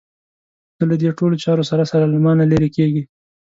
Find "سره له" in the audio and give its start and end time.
1.91-2.17